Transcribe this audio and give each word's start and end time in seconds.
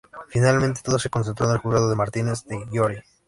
Finalmente, 0.29 0.81
todo 0.83 0.97
se 0.97 1.11
concentró 1.11 1.45
en 1.45 1.51
el 1.51 1.57
juzgado 1.59 1.87
de 1.87 1.95
Martínez 1.95 2.43
de 2.45 2.65
Giorgi. 2.71 3.01